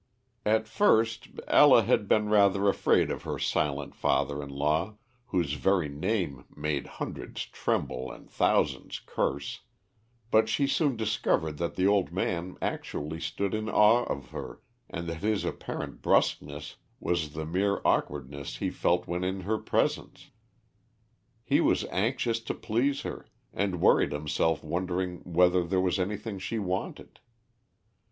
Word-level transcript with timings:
At 0.47 0.67
first 0.67 1.27
Ella 1.47 1.83
had 1.83 2.07
been 2.07 2.27
rather 2.27 2.67
afraid 2.67 3.11
of 3.11 3.21
her 3.21 3.37
silent 3.37 3.93
father 3.93 4.41
in 4.41 4.49
law, 4.49 4.95
whose 5.27 5.53
very 5.53 5.89
name 5.89 6.45
made 6.57 6.87
hundreds 6.97 7.45
tremble 7.45 8.11
and 8.11 8.27
thousands 8.27 8.99
curse, 9.05 9.59
but 10.31 10.49
she 10.49 10.65
soon 10.65 10.95
discovered 10.95 11.59
that 11.59 11.75
the 11.75 11.85
old 11.85 12.11
man 12.11 12.57
actually 12.63 13.19
stood 13.19 13.53
in 13.53 13.69
awe 13.69 14.03
of 14.05 14.31
her, 14.31 14.63
and 14.89 15.05
that 15.07 15.21
his 15.21 15.45
apparent 15.45 16.01
brusqueness 16.01 16.77
was 16.99 17.33
the 17.35 17.45
mere 17.45 17.79
awkwardness 17.85 18.57
he 18.57 18.71
felt 18.71 19.05
when 19.05 19.23
in 19.23 19.41
her 19.41 19.59
presence. 19.59 20.31
He 21.43 21.61
was 21.61 21.85
anxious 21.91 22.39
to 22.39 22.55
please 22.55 23.01
her, 23.01 23.27
and 23.53 23.79
worried 23.79 24.13
himself 24.13 24.63
wondering 24.63 25.17
whether 25.25 25.63
there 25.63 25.79
was 25.79 25.99
anything 25.99 26.39
she 26.39 26.57
wanted. 26.57 27.19